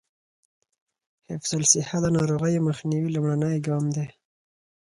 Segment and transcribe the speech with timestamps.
[1.29, 4.07] حفظ الصحه د ناروغیو مخنیوي لومړنی ګام دی.